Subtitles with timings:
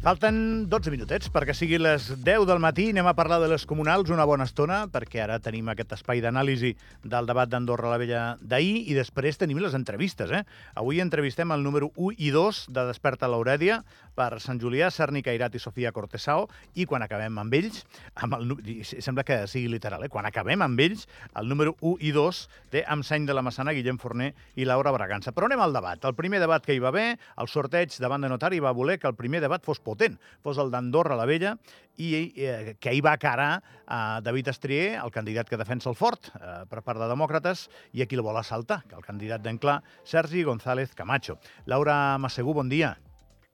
[0.00, 2.86] Falten 12 minutets perquè sigui les 10 del matí.
[2.88, 6.70] Anem a parlar de les comunals una bona estona, perquè ara tenim aquest espai d'anàlisi
[7.04, 10.32] del debat d'Andorra la Vella d'ahir i després tenim les entrevistes.
[10.32, 10.40] Eh?
[10.80, 13.82] Avui entrevistem el número 1 i 2 de Desperta l'Aurèdia
[14.16, 16.48] per Sant Julià, Cerni Cairat i Sofia Cortesao
[16.80, 17.84] i quan acabem amb ells,
[18.24, 18.56] amb el,
[18.88, 20.08] sembla que sigui literal, eh?
[20.08, 21.06] quan acabem amb ells,
[21.36, 22.40] el número 1 i 2
[22.72, 25.36] de Amb Seny de la Massana, Guillem Forner i Laura Bragança.
[25.36, 26.08] Però anem al debat.
[26.08, 29.12] El primer debat que hi va haver, el sorteig davant de notari va voler que
[29.12, 31.56] el primer debat fos potent, fos el d'Andorra la Vella,
[32.00, 33.50] i eh, que hi va carar
[33.84, 38.04] a David Estrier, el candidat que defensa el fort eh, per part de demòcrates, i
[38.04, 41.38] aquí el vol assaltar, que el candidat d'Enclà, Sergi González Camacho.
[41.66, 42.96] Laura Massegú, bon dia.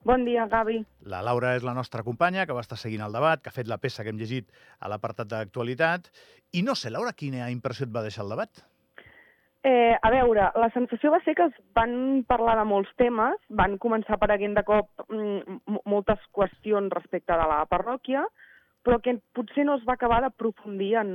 [0.06, 0.84] Bon dia, Gavi.
[1.10, 3.66] La Laura és la nostra companya, que va estar seguint el debat, que ha fet
[3.66, 6.06] la peça que hem llegit a l'apartat d'actualitat.
[6.54, 8.62] I no sé, Laura, quina impressió et va deixar el debat?
[9.66, 13.74] Eh, a veure, la sensació va ser que es van parlar de molts temes, van
[13.82, 15.56] començar apareguent de cop mm,
[15.96, 18.26] moltes qüestions respecte de la parròquia,
[18.86, 21.10] però que potser no es va acabar d'aprofundir en,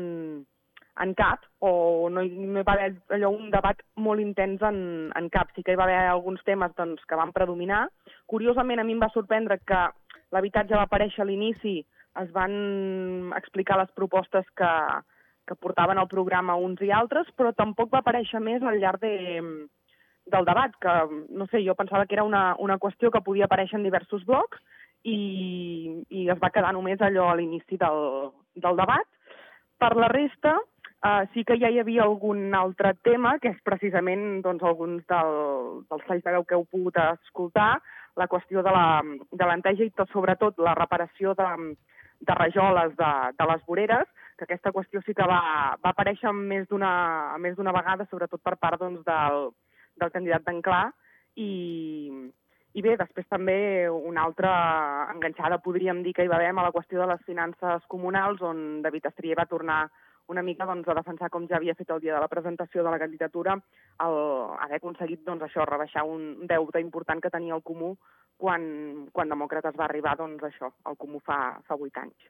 [1.06, 4.82] en cap, o no hi, no hi va haver allò un debat molt intens en,
[5.16, 5.54] en cap.
[5.56, 7.86] Sí que hi va haver alguns temes doncs, que van predominar.
[8.28, 9.82] Curiosament, a mi em va sorprendre que
[10.36, 11.80] l'habitatge va aparèixer a l'inici,
[12.22, 14.72] es van explicar les propostes que,
[15.48, 19.14] que portaven el programa uns i altres, però tampoc va aparèixer més al llarg de,
[20.32, 20.96] del debat, que,
[21.30, 24.60] no sé, jo pensava que era una, una qüestió que podia aparèixer en diversos blocs
[25.04, 29.08] i, i es va quedar només allò a l'inici del, del debat.
[29.82, 30.60] Per la resta,
[31.02, 35.32] Uh, sí que ja hi havia algun altre tema, que és precisament doncs, alguns del,
[35.90, 37.80] dels talls de veu que heu pogut escoltar,
[38.22, 38.74] la qüestió de
[39.48, 41.48] l'enteja i tot, sobretot la reparació de,
[42.22, 44.06] de rajoles de, de les voreres,
[44.38, 45.42] que aquesta qüestió sí que va,
[45.82, 49.50] va aparèixer més d'una vegada, sobretot per part doncs, del,
[50.02, 50.84] del candidat d'Enclà,
[51.40, 51.50] i,
[52.74, 53.58] i bé, després també
[53.90, 54.52] una altra
[55.14, 58.82] enganxada, podríem dir, que hi va haver a la qüestió de les finances comunals, on
[58.84, 59.82] David Estrier va tornar
[60.32, 62.94] una mica doncs, a defensar, com ja havia fet el dia de la presentació de
[62.94, 63.58] la candidatura,
[64.06, 64.18] el,
[64.64, 67.92] haver aconseguit doncs, això, rebaixar un deute important que tenia el Comú
[68.42, 68.64] quan,
[69.14, 71.38] quan Demòcrates va arribar doncs, això, al Comú fa,
[71.68, 72.30] fa 8 anys.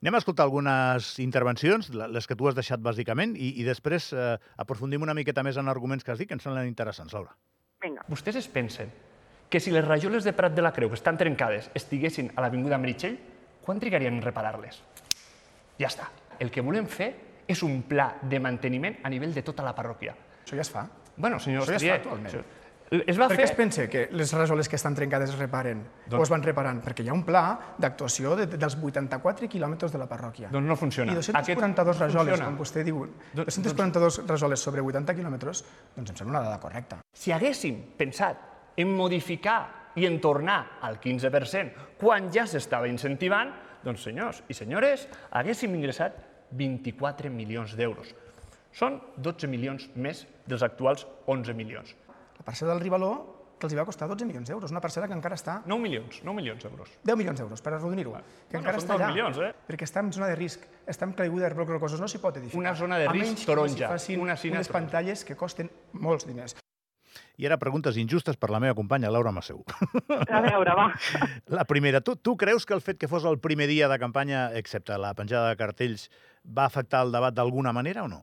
[0.00, 4.34] Anem a escoltar algunes intervencions, les que tu has deixat bàsicament, i, i després eh,
[4.62, 7.34] aprofundim una miqueta més en arguments que has dit, que ens semblen interessants, Laura.
[7.82, 8.04] Vinga.
[8.08, 8.92] Vostès es pensen
[9.50, 12.78] que si les rajoles de Prat de la Creu que estan trencades estiguessin a l'Avinguda
[12.78, 13.18] Meritxell,
[13.64, 14.78] quan trigarien en reparar-les?
[15.80, 16.06] Ja està.
[16.40, 17.10] El que volem fer
[17.50, 20.14] és un pla de manteniment a nivell de tota la parròquia.
[20.44, 20.86] Això ja es fa?
[21.16, 22.34] Bueno, senyor Això ja Estrier, es fa actualment.
[22.34, 22.56] això-
[22.90, 23.44] es va per fer...
[23.44, 26.18] es pensa que les rajoles que estan trencades es reparen doncs...
[26.18, 26.80] o es van reparant?
[26.82, 30.48] Perquè hi ha un pla d'actuació de, dels 84 quilòmetres de la parròquia.
[30.50, 31.12] Doncs no funciona.
[31.12, 32.48] I 242 Aquest rajoles, funciona.
[32.50, 35.62] com vostè diu, Doncs- 242 rajoles sobre 80 quilòmetres,
[35.94, 36.98] doncs em sembla una dada correcta.
[37.14, 38.42] Si haguéssim pensat
[38.76, 43.52] en modificar i en tornar al 15%, quan ja s'estava incentivant,
[43.84, 46.18] doncs senyors i senyores, haguéssim ingressat
[46.52, 48.14] 24 milions d'euros.
[48.72, 51.94] Són 12 milions més dels actuals 11 milions.
[52.38, 53.10] La parcel·la del Rivaló,
[53.60, 56.22] que els hi va costar 12 milions d'euros, una parcel·la que encara està 9 milions,
[56.24, 56.94] 9 milions d'euros.
[57.04, 58.22] 10 milions d'euros, per arrodonir-ho, que
[58.56, 59.50] Bueno, encara són està allà, milions, eh?
[59.68, 62.38] perquè està en zona de risc, està en caiguda de blocs rocosos, no s'hi pot
[62.40, 62.62] edificar.
[62.62, 64.72] Una zona de A risc menys que taronja, s'hi facin una unes taronja.
[64.72, 66.56] pantalles que costen molts diners.
[67.40, 69.62] I ara preguntes injustes per la meva companya, Laura Masseu.
[70.28, 70.90] A veure, va.
[71.56, 74.50] La primera, tu, tu creus que el fet que fos el primer dia de campanya,
[74.60, 76.10] excepte la penjada de cartells,
[76.44, 78.20] va afectar el debat d'alguna manera o no?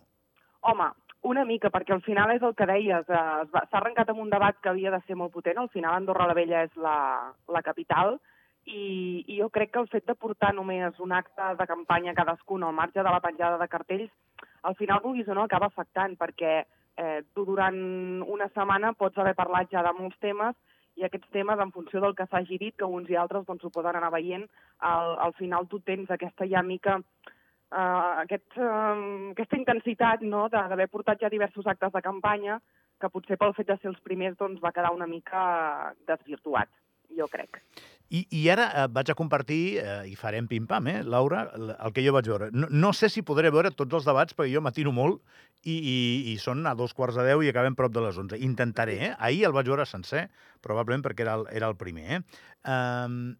[0.70, 0.92] Home,
[1.32, 4.62] una mica, perquè al final és el que deies, eh, s'ha arrencat amb un debat
[4.62, 6.98] que havia de ser molt potent, al final Andorra la Vella és la,
[7.50, 8.20] la capital,
[8.70, 12.68] i, i jo crec que el fet de portar només un acte de campanya cadascun
[12.68, 14.14] al marge de la penjada de cartells,
[14.62, 16.66] al final, vulguis o no, acaba afectant, perquè
[16.98, 17.78] eh, tu durant
[18.26, 20.56] una setmana pots haver parlat ja de molts temes
[20.98, 23.70] i aquests temes, en funció del que s'hagi dit, que uns i altres doncs, ho
[23.74, 24.48] poden anar veient,
[24.92, 30.90] al, al final tu tens aquesta ja mica uh, aquest, uh, aquesta intensitat no, d'haver
[30.90, 32.58] portat ja diversos actes de campanya
[32.98, 36.72] que potser pel fet de ser els primers doncs, va quedar una mica desvirtuat,
[37.16, 37.62] jo crec.
[38.08, 42.04] I, i ara eh, vaig a compartir, eh, i farem pim-pam, eh, Laura, el que
[42.06, 42.48] jo vaig veure.
[42.56, 45.20] No, no sé si podré veure tots els debats, perquè jo m'atino molt
[45.68, 45.98] i, i,
[46.32, 48.40] i són a dos quarts de deu i acabem prop de les onze.
[48.40, 49.12] Intentaré, eh?
[49.20, 50.30] Ahir el vaig veure sencer,
[50.64, 52.22] probablement perquè era el, era el primer, eh?
[52.72, 53.36] Um,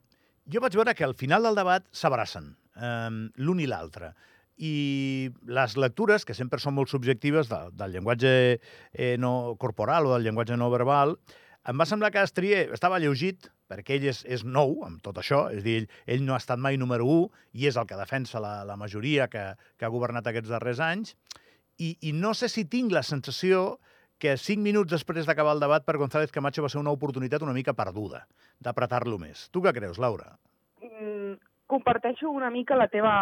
[0.52, 4.12] jo vaig veure que al final del debat s'abracen, um, l'un i l'altre.
[4.58, 10.16] I les lectures, que sempre són molt subjectives, de, del llenguatge eh, no corporal o
[10.16, 11.16] del llenguatge no verbal,
[11.68, 15.48] em va semblar que Estrier estava lleugit, perquè ell és, és nou amb tot això,
[15.52, 18.42] és dir, ell, ell no ha estat mai número 1 i és el que defensa
[18.44, 19.44] la, la majoria que,
[19.78, 21.16] que ha governat aquests darrers anys,
[21.78, 23.78] i, i no sé si tinc la sensació
[24.18, 27.54] que cinc minuts després d'acabar el debat per González Camacho va ser una oportunitat una
[27.54, 28.24] mica perduda
[28.64, 29.46] d'apretar-lo més.
[29.54, 30.34] Tu què creus, Laura?
[31.68, 33.14] comparteixo una mica la teva,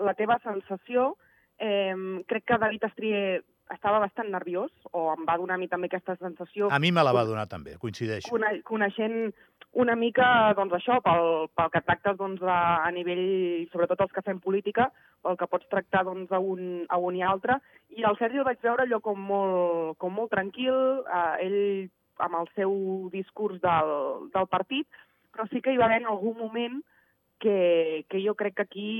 [0.00, 1.12] la teva sensació.
[1.60, 1.94] Eh,
[2.26, 3.42] crec que David Estrier
[3.72, 6.68] estava bastant nerviós, o em va donar a mi també aquesta sensació.
[6.70, 8.30] A mi me la va donar també, coincideixo.
[8.30, 9.32] Cone coneixent
[9.82, 10.26] una mica,
[10.58, 14.90] doncs això, pel, pel que tractes doncs, a, a nivell, sobretot els que fem política,
[15.24, 17.58] pel que pots tractar doncs, a, un, a un i altre.
[17.96, 20.76] I el Sergi el vaig veure allò com molt, com molt tranquil,
[21.06, 21.60] eh, ell
[22.22, 22.74] amb el seu
[23.12, 23.92] discurs del,
[24.34, 24.86] del partit,
[25.32, 26.82] però sí que hi va haver en algun moment
[27.42, 28.90] que, que jo crec que aquí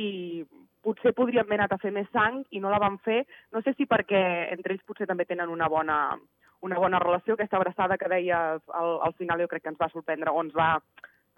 [0.82, 3.22] potser podríem haver anat a fer més sang i no la van fer.
[3.52, 4.22] No sé si perquè
[4.54, 5.98] entre ells potser també tenen una bona,
[6.66, 9.90] una bona relació, aquesta abraçada que deies al, al final jo crec que ens va
[9.92, 10.74] sorprendre o ens va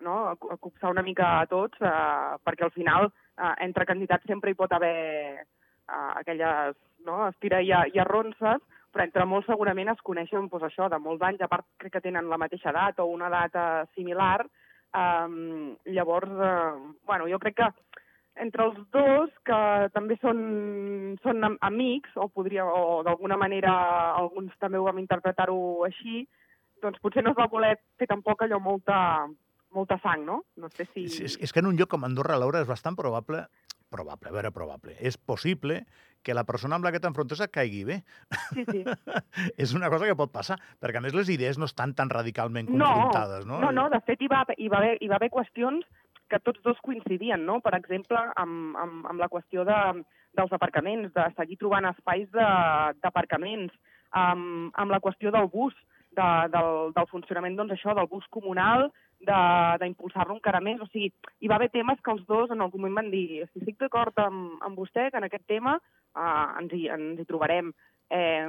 [0.05, 4.59] no, copsar una mica a tots, eh, perquè al final eh, entre candidats sempre hi
[4.59, 4.97] pot haver
[5.41, 6.77] eh, aquelles
[7.07, 8.61] no, estira i, i arronses,
[8.95, 12.05] però entre molts segurament es coneixen doncs, això de molts anys, a part crec que
[12.05, 14.45] tenen la mateixa edat o una edat eh, similar,
[14.95, 17.67] Um, llavors, uh, bueno, jo crec que
[18.43, 19.59] entre els dos, que
[19.95, 20.39] també són,
[21.23, 23.75] són amics, o podria, o d'alguna manera
[24.19, 26.25] alguns també ho vam interpretar-ho així,
[26.83, 28.99] doncs potser no es va voler fer tampoc allò molta,
[29.75, 30.41] molta sang, no?
[30.61, 31.07] No sé si...
[31.07, 33.47] És, és que en un lloc com Andorra, Laura, és bastant probable
[33.95, 34.97] probable, a veure, probable.
[34.99, 35.85] És possible
[36.25, 38.01] que la persona amb la que t'enfrontes et caigui bé.
[38.57, 38.83] Sí, sí.
[39.63, 42.71] és una cosa que pot passar, perquè a més les idees no estan tan radicalment
[42.73, 43.61] confrontades, no?
[43.63, 45.87] No, no, de fet hi va, hi va, haver, hi va haver qüestions
[46.31, 47.61] que tots dos coincidien, no?
[47.65, 49.81] Per exemple, amb, amb, amb la qüestió de,
[50.37, 53.75] dels aparcaments, de seguir trobant espais d'aparcaments,
[54.15, 55.75] amb, amb la qüestió del bus,
[56.15, 58.89] de, del, del funcionament, doncs això, del bus comunal,
[59.25, 60.81] d'impulsar-lo encara més.
[60.83, 61.11] O sigui,
[61.41, 64.19] hi va haver temes que els dos en algun moment van dir si estic d'acord
[64.21, 67.73] amb, amb vostè que en aquest tema eh, ens, hi, ens hi trobarem.
[68.13, 68.47] Eh,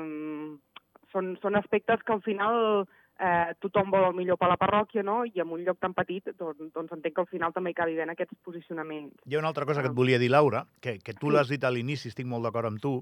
[1.13, 2.85] són, són aspectes que al final
[3.19, 5.23] eh, tothom vol el millor per la parròquia, no?
[5.25, 7.95] I en un lloc tan petit, doncs, doncs entenc que al final també hi cabi
[7.95, 9.15] ben aquests posicionaments.
[9.25, 11.63] Hi ha una altra cosa que et volia dir, Laura, que, que tu l'has dit
[11.63, 12.97] a l'inici, estic molt d'acord amb tu,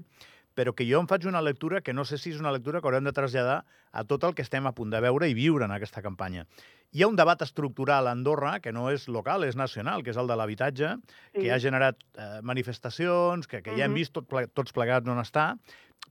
[0.54, 2.86] però que jo em faig una lectura que no sé si és una lectura que
[2.86, 5.74] haurem de traslladar a tot el que estem a punt de veure i viure en
[5.74, 6.46] aquesta campanya.
[6.94, 10.20] Hi ha un debat estructural a Andorra que no és local, és nacional, que és
[10.20, 11.40] el de l'habitatge, sí.
[11.40, 13.78] que ha generat eh, manifestacions, que, que uh -huh.
[13.80, 15.56] ja hem vist tot, tots plegats on està,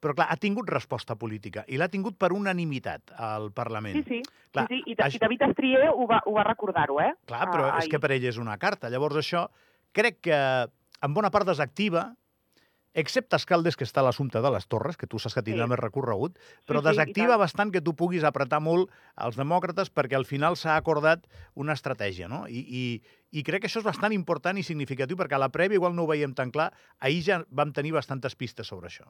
[0.02, 4.00] però clar, ha tingut resposta política i l'ha tingut per unanimitat al Parlament.
[4.02, 4.94] Sí, sí, clar, sí, sí.
[4.94, 5.20] I, això...
[5.20, 7.14] i David Estrier ho va, ho va recordar-ho, eh?
[7.30, 7.94] Clar, però ah, és ai.
[7.94, 8.92] que per ell és una carta.
[8.94, 9.48] Llavors això
[9.94, 10.42] crec que
[11.04, 12.12] en bona part desactiva
[12.94, 15.72] excepte Escaldes, que està a l'assumpte de les torres, que tu saps que tindrà sí.
[15.74, 16.38] més recorregut,
[16.70, 18.92] però sí, sí, desactiva bastant que tu puguis apretar molt
[19.26, 21.26] els demòcrates perquè al final s'ha acordat
[21.60, 22.44] una estratègia, no?
[22.48, 22.84] I, i,
[23.34, 26.06] I crec que això és bastant important i significatiu perquè a la prèvia igual no
[26.06, 26.70] ho veiem tan clar,
[27.02, 29.10] ahir ja vam tenir bastantes pistes sobre això.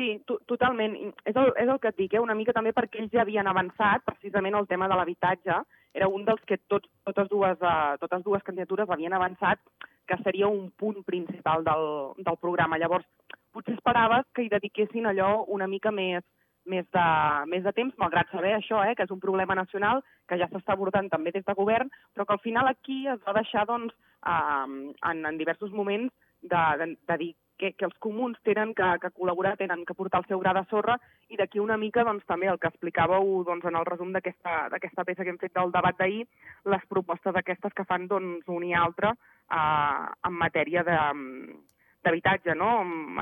[0.00, 0.14] Sí,
[0.48, 0.94] totalment.
[1.28, 2.20] És el, és el que et dic, eh?
[2.24, 5.58] una mica també perquè ells ja havien avançat precisament el tema de l'habitatge.
[5.92, 9.60] Era un dels que tots, totes, dues, uh, totes dues candidatures havien avançat
[10.08, 11.84] que seria un punt principal del,
[12.16, 12.78] del programa.
[12.80, 13.04] Llavors,
[13.52, 16.24] potser esperaves que hi dediquessin allò una mica més,
[16.64, 17.06] més, de,
[17.52, 20.00] més de temps, malgrat saber això, eh, que és un problema nacional
[20.32, 23.36] que ja s'està abordant també des de govern, però que al final aquí es va
[23.36, 23.92] deixar doncs,
[24.24, 24.66] eh,
[25.12, 26.08] en, en diversos moments
[26.40, 30.22] de, de, de dir que, que els comuns tenen que, que col·laborar, tenen que portar
[30.22, 30.96] el seu gra de sorra,
[31.28, 35.24] i d'aquí una mica doncs, també el que explicàveu doncs, en el resum d'aquesta peça
[35.24, 36.24] que hem fet del debat d'ahir,
[36.72, 40.98] les propostes aquestes que fan doncs, un i altre eh, en matèria de,
[42.04, 42.70] d'habitatge, no?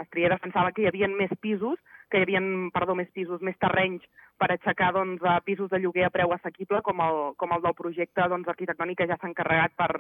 [0.05, 1.79] Estrier defensava que hi havia més pisos,
[2.09, 2.41] que hi havia,
[2.73, 4.07] perdó, més pisos, més terrenys
[4.39, 8.29] per aixecar doncs, pisos de lloguer a preu assequible, com el, com el del projecte
[8.31, 9.91] doncs, arquitectònic que ja s'ha encarregat per,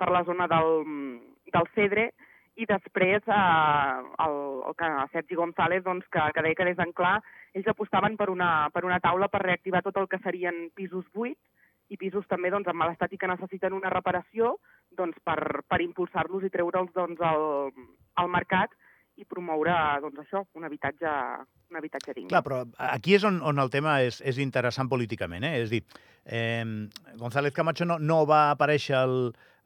[0.00, 0.86] per la zona del,
[1.52, 2.10] del Cedre,
[2.60, 3.38] i després eh,
[4.26, 4.36] el,
[4.68, 7.18] el, Sergi González, doncs, que, que deia que des d'en clar
[7.56, 11.40] ells apostaven per una, per una taula per reactivar tot el que serien pisos buits
[11.92, 14.56] i pisos també doncs, en mal estat i que necessiten una reparació
[14.96, 17.72] doncs, per, per impulsar-los i treure'ls doncs, al,
[18.20, 18.72] al mercat
[19.20, 21.12] i promoure doncs, això, un habitatge,
[21.70, 22.30] un habitatge digne.
[22.32, 25.44] Clar, però aquí és on, on el tema és, és interessant políticament.
[25.44, 25.58] Eh?
[25.64, 25.82] És dir,
[26.24, 26.64] eh,
[27.20, 29.18] González Camacho no, no va aparèixer al,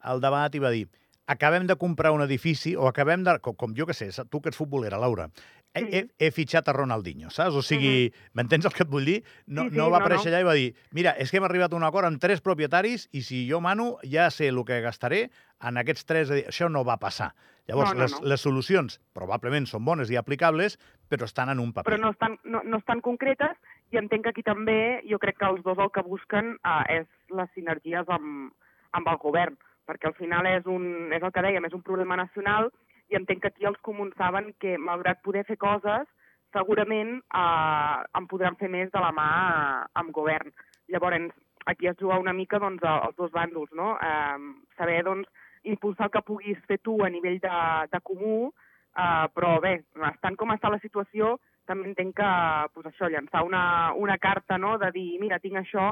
[0.03, 0.87] al debat i va dir
[1.27, 3.37] acabem de comprar un edifici o acabem de...
[3.43, 5.27] Com, com jo que sé, tu que ets futbolera, Laura,
[5.75, 7.55] he, he, he fitxat a Ronaldinho, saps?
[7.59, 8.73] O sigui, m'entens uh -huh.
[8.73, 9.23] el que et vull dir?
[9.45, 10.37] No, sí, sí, no va aparèixer no, no.
[10.37, 13.09] allà i va dir mira, és que hem arribat a un acord amb tres propietaris
[13.11, 15.29] i si jo mano ja sé el que gastaré
[15.61, 16.31] en aquests tres...
[16.31, 17.33] Això no va passar.
[17.67, 18.27] Llavors, no, no, les, no.
[18.27, 20.79] les solucions probablement són bones i aplicables,
[21.09, 21.91] però estan en un paper.
[21.91, 23.57] Però no estan, no, no estan concretes
[23.91, 27.07] i entenc que aquí també jo crec que els dos el que busquen eh, és
[27.29, 28.53] les sinergies amb,
[28.93, 29.57] amb el govern
[29.87, 32.69] perquè al final és, un, és el que dèiem, és un problema nacional
[33.09, 36.07] i entenc que aquí els comuns saben que, malgrat poder fer coses,
[36.55, 40.51] segurament eh, en podran fer més de la mà eh, amb govern.
[40.91, 41.31] Llavors,
[41.67, 43.95] aquí es juga una mica doncs, els dos bàndols, no?
[43.99, 44.37] Eh,
[44.79, 45.27] saber doncs,
[45.67, 47.59] impulsar el que puguis fer tu a nivell de,
[47.91, 49.73] de comú, uh, però bé,
[50.11, 51.35] estant com està la situació,
[51.67, 52.29] també entenc que,
[52.75, 55.91] pues això, llançar una, una carta, no?, de dir, mira, tinc això,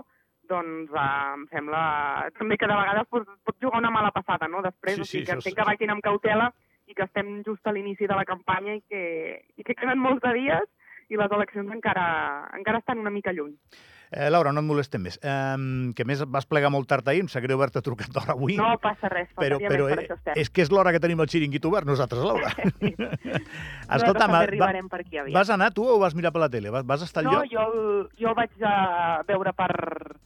[0.49, 1.81] doncs uh, em sembla
[2.37, 5.23] també que de vegades pot, pot jugar una mala passada, no?, després, Sí, o sigui,
[5.23, 5.57] sí, que entenc sí.
[5.59, 6.51] que vagin amb cautela
[6.85, 9.03] i que estem just a l'inici de la campanya i que,
[9.57, 10.67] i que queden molts de dies
[11.09, 12.05] i les eleccions encara,
[12.57, 13.53] encara estan una mica lluny.
[14.15, 15.15] Eh, Laura, no et molestem més.
[15.17, 18.35] Eh, que a més vas plegar molt tard ahir, em sap greu haver-te trucat d'hora
[18.35, 18.55] avui.
[18.55, 20.37] No passa res, però, però per eh, això estem.
[20.39, 22.51] és que és l'hora que tenim el xiringuito obert nosaltres, Laura.
[23.89, 25.35] Nosaltres també arribarem per aquí aviat.
[25.35, 26.69] vas anar tu o vas mirar per la tele?
[26.73, 27.49] Vas, vas estar No, lloc?
[27.51, 27.65] jo
[28.21, 29.71] jo vaig uh, veure per,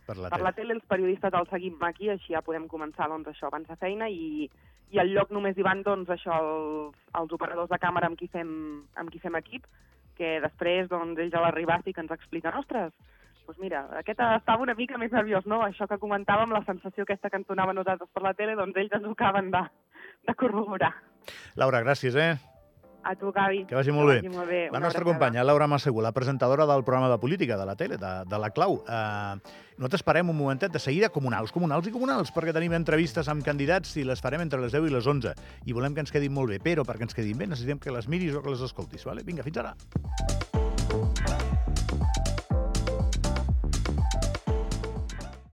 [0.05, 0.43] Per la per tele.
[0.43, 3.75] la tele, els periodistes el seguim aquí, així ja podem començar doncs, això abans de
[3.79, 4.49] feina i,
[4.91, 8.27] i al lloc només hi van doncs, això, els, els operadors de càmera amb qui
[8.27, 9.65] fem, amb qui fem equip,
[10.19, 12.91] que després doncs, ells a l'arribar sí que ens expliquen, ostres,
[13.47, 15.63] doncs mira, aquest estava una mica més nerviós, no?
[15.65, 19.07] Això que comentàvem, la sensació aquesta que entonava nosaltres per la tele, doncs ells ens
[19.07, 19.63] ho acaben de,
[20.27, 20.93] de corroborar.
[21.57, 22.33] Laura, gràcies, eh?
[23.03, 23.63] A tu, Gavi.
[23.65, 24.15] Que vagi molt bé.
[24.19, 24.61] vagi molt bé.
[24.71, 28.11] La nostra companya, Laura Massegú, la presentadora del programa de política de la tele, de,
[28.25, 28.83] de la Clau.
[28.83, 29.39] Uh,
[29.77, 33.95] nosaltres parem un momentet de seguida comunals, comunals i comunals, perquè tenim entrevistes amb candidats
[33.97, 35.35] i les farem entre les 10 i les 11.
[35.65, 38.11] I volem que ens quedin molt bé, però perquè ens quedin bé necessitem que les
[38.11, 39.07] miris o que les escoltis.
[39.07, 39.23] Vale?
[39.23, 40.58] Vinga, fins ara.